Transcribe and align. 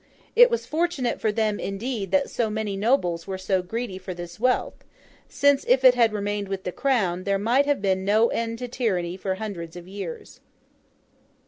It 0.35 0.49
was 0.49 0.65
fortunate 0.65 1.21
for 1.21 1.31
them, 1.31 1.59
indeed, 1.59 2.09
that 2.09 2.27
so 2.27 2.49
many 2.49 2.75
nobles 2.75 3.27
were 3.27 3.37
so 3.37 3.61
greedy 3.61 3.99
for 3.99 4.15
this 4.15 4.39
wealth; 4.39 4.83
since, 5.29 5.63
if 5.67 5.83
it 5.83 5.93
had 5.93 6.11
remained 6.11 6.47
with 6.47 6.63
the 6.63 6.71
Crown, 6.71 7.23
there 7.23 7.37
might 7.37 7.67
have 7.67 7.83
been 7.83 8.03
no 8.03 8.29
end 8.29 8.57
to 8.57 8.67
tyranny 8.67 9.15
for 9.15 9.35
hundreds 9.35 9.75
of 9.75 9.87
years. 9.87 10.39